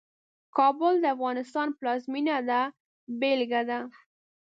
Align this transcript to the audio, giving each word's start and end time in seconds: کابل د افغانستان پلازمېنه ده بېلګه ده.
کابل 0.57 0.93
د 1.01 1.05
افغانستان 1.15 1.67
پلازمېنه 1.77 2.37
ده 2.49 2.61
بېلګه 3.19 3.61
ده. 3.69 3.79